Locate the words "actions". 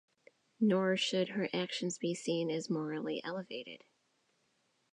1.53-1.99